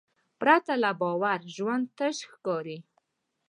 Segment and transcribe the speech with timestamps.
[0.39, 2.77] پرته له باور ژوند تش ښکاري.